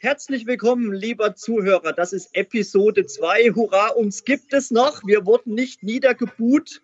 [0.00, 1.92] herzlich willkommen, lieber Zuhörer.
[1.92, 3.52] Das ist Episode 2.
[3.54, 5.06] Hurra, uns gibt es noch.
[5.06, 6.82] Wir wurden nicht niedergebuht.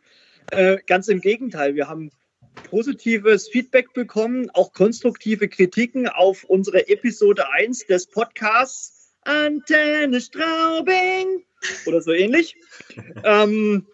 [0.52, 2.10] Äh, ganz im Gegenteil, wir haben
[2.70, 11.42] positives Feedback bekommen, auch konstruktive Kritiken auf unsere Episode 1 des Podcasts Antenne Straubing
[11.86, 12.56] oder so ähnlich.
[13.24, 13.88] ähm,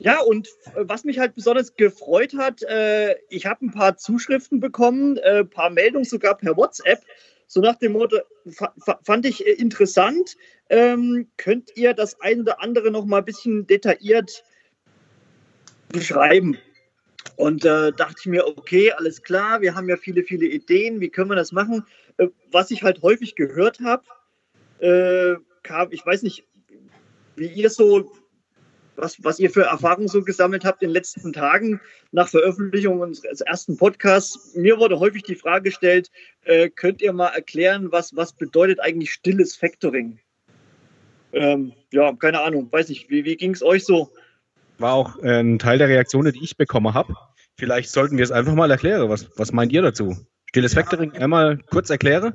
[0.00, 5.18] ja, und was mich halt besonders gefreut hat, äh, ich habe ein paar Zuschriften bekommen,
[5.18, 7.00] ein äh, paar Meldungen sogar per WhatsApp,
[7.46, 8.18] so nach dem Motto,
[9.04, 10.36] fand ich interessant.
[10.68, 14.44] Ähm, könnt ihr das ein oder andere noch mal ein bisschen detailliert
[15.88, 16.58] beschreiben?
[17.36, 21.08] Und äh, dachte ich mir, okay, alles klar, wir haben ja viele, viele Ideen, wie
[21.08, 21.84] können wir das machen?
[22.18, 24.04] Äh, was ich halt häufig gehört habe,
[24.78, 26.46] äh, kam, ich weiß nicht,
[27.34, 28.12] wie ihr so,
[28.96, 31.80] was, was ihr für Erfahrungen so gesammelt habt in den letzten Tagen
[32.12, 34.54] nach Veröffentlichung unseres ersten Podcasts.
[34.54, 36.10] Mir wurde häufig die Frage gestellt,
[36.44, 40.18] äh, könnt ihr mal erklären, was, was bedeutet eigentlich stilles Factoring?
[41.32, 44.10] Ähm, ja, keine Ahnung, weiß nicht, wie, wie ging es euch so?
[44.78, 47.14] War auch äh, ein Teil der Reaktionen, die ich bekommen habe.
[47.58, 49.08] Vielleicht sollten wir es einfach mal erklären.
[49.08, 50.16] Was, was meint ihr dazu?
[50.50, 52.34] Stilles Factoring einmal kurz erklären?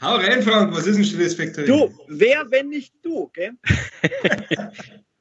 [0.00, 1.66] Hau rein, Frank, was ist ein stilles Factoring?
[1.66, 3.52] Du, wer, wenn nicht du, gell?
[4.02, 4.68] okay,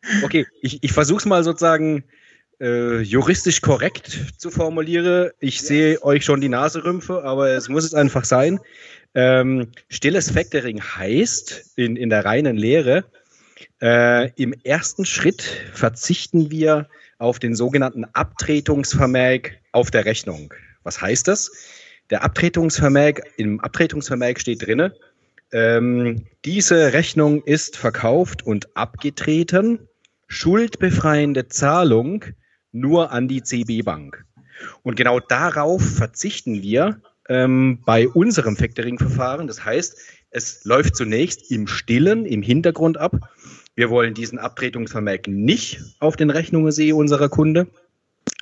[0.62, 2.04] ich, ich versuche es mal sozusagen
[2.60, 5.32] äh, juristisch korrekt zu formulieren.
[5.40, 8.60] Ich sehe euch schon die Nase rümpfe, aber es muss es einfach sein.
[9.14, 13.04] Ähm, stilles Factoring heißt in, in der reinen Lehre,
[13.82, 15.42] äh, im ersten Schritt
[15.74, 20.54] verzichten wir auf den sogenannten Abtretungsvermerk auf der Rechnung.
[20.84, 21.52] Was heißt das?
[22.10, 24.96] Der Abtretungsvermerk, im Abtretungsvermerk steht drinne,
[25.52, 29.88] ähm, diese Rechnung ist verkauft und abgetreten,
[30.32, 32.24] schuldbefreiende Zahlung
[32.72, 34.26] nur an die CB Bank.
[34.82, 39.48] Und genau darauf verzichten wir ähm, bei unserem Factoring-Verfahren.
[39.48, 43.30] Das heißt, es läuft zunächst im Stillen, im Hintergrund ab.
[43.76, 47.68] Wir wollen diesen Abtretungsvermerk nicht auf den Rechnungen sehen unserer Kunde.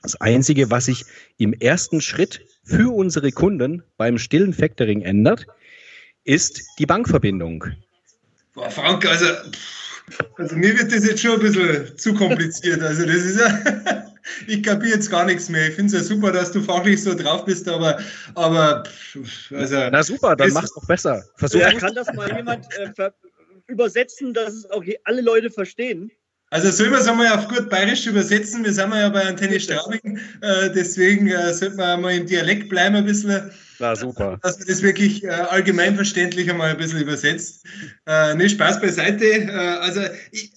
[0.03, 1.05] Das Einzige, was sich
[1.37, 5.47] im ersten Schritt für unsere Kunden beim stillen Factoring ändert,
[6.23, 7.65] ist die Bankverbindung.
[8.53, 9.25] Boah, Frank, also,
[10.37, 12.81] also mir wird das jetzt schon ein bisschen zu kompliziert.
[12.81, 14.05] Also das ist ja,
[14.47, 15.69] ich kapiere jetzt gar nichts mehr.
[15.69, 17.99] Ich finde es ja super, dass du fachlich so drauf bist, aber,
[18.35, 18.83] aber
[19.51, 19.89] also.
[19.91, 21.23] Na super, dann mach's doch besser.
[21.35, 23.11] Versuch ja, kann das mal jemand äh,
[23.67, 26.11] übersetzen, dass es auch alle Leute verstehen?
[26.51, 28.63] Also sollen wir es einmal auf gut bayerisch übersetzen?
[28.63, 32.95] Wir sind ja bei Antenne Straubing, äh, deswegen äh, sollten wir mal im Dialekt bleiben
[32.95, 33.51] ein bisschen.
[33.79, 34.39] Na super.
[34.41, 37.65] Dass man das wirklich äh, allgemeinverständlich einmal ein bisschen übersetzt.
[38.05, 39.25] Äh, ne, Spaß beiseite.
[39.25, 40.01] Äh, also
[40.31, 40.51] ich,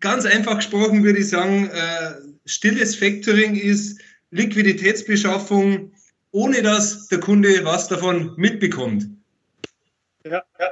[0.00, 4.00] ganz einfach gesprochen würde ich sagen, äh, stilles Factoring ist
[4.30, 5.92] Liquiditätsbeschaffung,
[6.32, 9.06] ohne dass der Kunde was davon mitbekommt.
[10.24, 10.66] Ja, ja.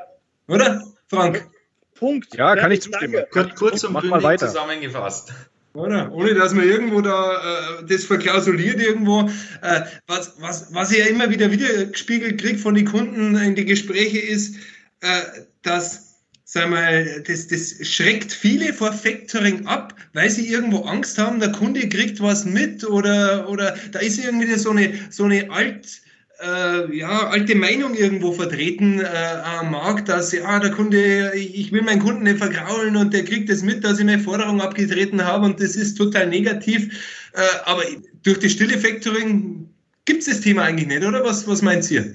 [0.48, 1.48] Oder, Frank?
[1.94, 2.34] Punkt.
[2.36, 3.24] Ja, kann ich zustimmen.
[3.30, 5.32] Kurz, kurz und bündig zusammengefasst.
[5.74, 6.12] Oder?
[6.12, 9.28] Ohne dass man irgendwo da äh, das verklausuliert irgendwo.
[9.60, 13.56] Äh, was, was, was ich ja immer wieder wieder gespiegelt kriege von den Kunden in
[13.56, 14.56] die Gespräche ist,
[15.00, 15.22] äh,
[15.62, 16.14] dass
[16.44, 21.50] sag mal, das, das schreckt viele vor Factoring ab, weil sie irgendwo Angst haben, der
[21.50, 26.03] Kunde kriegt was mit oder, oder da ist irgendwie so eine, so eine alt
[26.40, 31.82] äh, ja, alte Meinung irgendwo vertreten äh, am Markt, dass ja, der Kunde, ich will
[31.82, 35.24] meinen Kunden nicht vergraulen und der kriegt es das mit, dass ich meine Forderung abgetreten
[35.24, 37.28] habe und das ist total negativ.
[37.34, 37.82] Äh, aber
[38.22, 39.68] durch das stille Factoring
[40.04, 41.24] gibt es das Thema eigentlich nicht, oder?
[41.24, 42.14] Was, was meint ihr?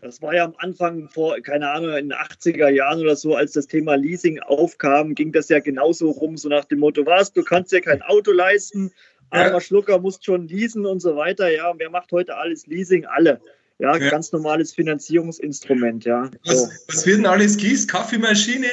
[0.00, 3.52] Das war ja am Anfang vor, keine Ahnung, in den 80er Jahren oder so, als
[3.52, 7.42] das Thema Leasing aufkam, ging das ja genauso rum, so nach dem Motto, was, du
[7.42, 8.92] kannst ja kein Auto leisten,
[9.30, 9.60] Armer.
[9.60, 11.50] Schlucker muss schon leasen und so weiter.
[11.50, 13.06] Ja, wer macht heute alles Leasing?
[13.06, 13.40] Alle.
[13.80, 14.10] Ja, ja.
[14.10, 16.30] ganz normales Finanzierungsinstrument, ja.
[16.44, 16.68] Was, so.
[16.88, 17.88] was wird denn alles gießt?
[17.88, 18.66] Kaffeemaschine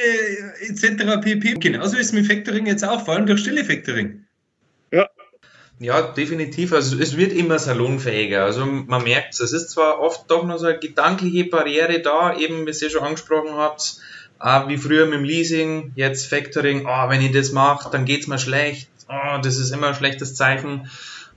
[0.68, 1.20] etc.
[1.20, 1.54] pp.
[1.60, 4.24] Genauso ist es mit Factoring jetzt auch, vor allem durch stille Factoring.
[4.90, 5.08] Ja.
[5.78, 6.72] Ja, definitiv.
[6.72, 8.44] Also es wird immer salonfähiger.
[8.44, 9.40] Also man merkt es.
[9.40, 13.04] Es ist zwar oft doch noch so eine gedankliche Barriere da, eben wie ihr schon
[13.04, 14.00] angesprochen habt,
[14.66, 18.26] wie früher mit dem Leasing, jetzt Factoring, oh, wenn ich das mache, dann geht es
[18.26, 20.90] mir schlecht oh, das ist immer ein schlechtes Zeichen.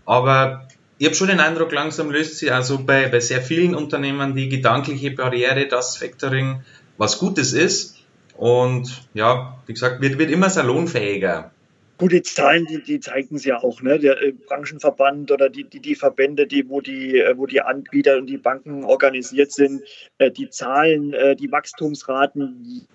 [0.06, 0.68] Aber
[0.98, 4.50] ich habe schon den Eindruck, langsam löst sich also bei, bei sehr vielen Unternehmen die
[4.50, 6.62] gedankliche Barriere, dass Factoring
[6.98, 7.98] was Gutes ist.
[8.36, 11.51] Und ja, wie gesagt, wird, wird immer salonfähiger.
[11.98, 14.00] Gut, die Zahlen, die, die zeigen es ja auch, ne?
[14.00, 18.18] Der äh, Branchenverband oder die, die, die Verbände, die, wo die, äh, wo die Anbieter
[18.18, 19.81] und die Banken organisiert sind,
[20.18, 22.88] äh, die Zahlen, die Wachstumsraten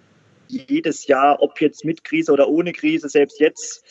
[0.49, 3.85] jedes Jahr, ob jetzt mit Krise oder ohne Krise, selbst jetzt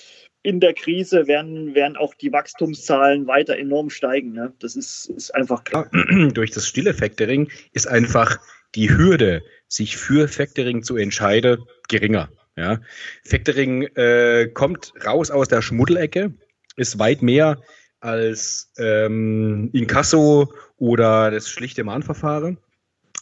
[0.44, 4.34] in der Krise werden, werden auch die Wachstumszahlen weiter enorm steigen.
[4.34, 4.54] Ne?
[4.60, 5.90] Das ist, ist einfach klar.
[6.34, 8.38] Durch das stille Factoring ist einfach
[8.76, 12.30] die Hürde, sich für Factoring zu entscheiden, geringer.
[12.58, 12.82] Ja.
[13.24, 16.34] Factoring äh, kommt raus aus der Schmuddelecke,
[16.76, 17.62] ist weit mehr
[18.02, 22.58] als ähm, Inkasso oder das schlichte Mahnverfahren.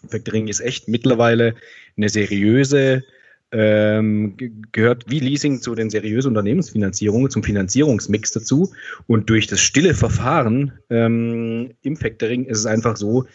[0.09, 1.53] Factoring ist echt mittlerweile
[1.95, 3.03] eine seriöse,
[3.51, 4.35] ähm,
[4.71, 8.71] gehört wie Leasing zu den seriösen Unternehmensfinanzierungen, zum Finanzierungsmix dazu.
[9.07, 13.25] Und durch das stille Verfahren ähm, im Factoring ist es einfach so,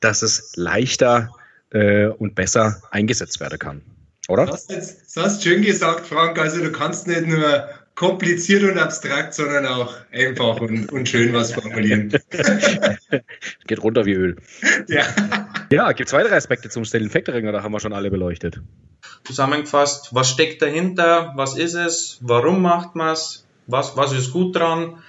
[0.00, 1.30] dass es leichter
[1.70, 3.82] äh, und besser eingesetzt werden kann.
[4.28, 4.46] Oder?
[4.46, 6.38] Das hast, das hast schön gesagt, Frank.
[6.38, 11.52] Also du kannst nicht nur kompliziert und abstrakt, sondern auch einfach und, und schön was
[11.52, 12.10] formulieren.
[13.66, 14.36] Geht runter wie Öl.
[14.88, 15.02] Ja.
[15.70, 18.60] Ja, gibt es weitere Aspekte zum Stillen Factoring oder haben wir schon alle beleuchtet?
[19.24, 21.32] Zusammengefasst, was steckt dahinter?
[21.36, 22.18] Was ist es?
[22.20, 23.46] Warum macht man es?
[23.66, 25.02] Was, was ist gut dran?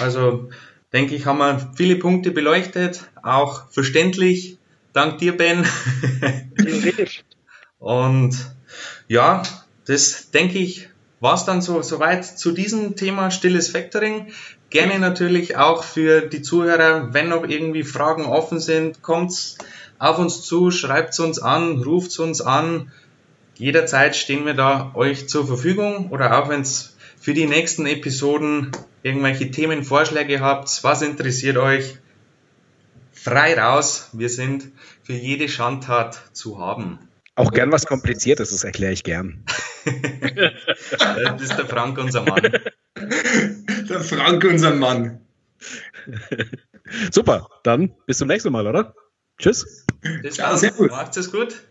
[0.00, 0.48] Also,
[0.92, 4.58] denke ich, haben wir viele Punkte beleuchtet, auch verständlich.
[4.92, 5.64] Dank dir, Ben.
[7.78, 8.36] Und
[9.08, 9.42] ja,
[9.86, 10.88] das denke ich,
[11.20, 14.32] war es dann so soweit zu diesem Thema stilles Factoring.
[14.70, 19.58] Gerne natürlich auch für die Zuhörer, wenn noch irgendwie Fragen offen sind, kommt's
[19.98, 22.90] auf uns zu, schreibt uns an, ruft uns an.
[23.60, 28.72] Jederzeit stehen wir da euch zur Verfügung oder auch wenn es für die nächsten Episoden
[29.02, 31.98] irgendwelche Themenvorschläge habt, was interessiert euch,
[33.12, 34.08] frei raus.
[34.14, 34.72] Wir sind
[35.02, 37.00] für jede Schandtat zu haben.
[37.34, 39.44] Auch gern was Kompliziertes, das erkläre ich gern.
[39.84, 42.40] das ist der Frank, unser Mann.
[43.90, 45.20] Der Frank, unser Mann.
[47.10, 48.94] Super, dann bis zum nächsten Mal, oder?
[49.38, 49.84] Tschüss.
[50.22, 50.58] Bis Ciao, dann.
[50.58, 50.90] sehr gut.
[50.90, 51.62] Macht's es gut.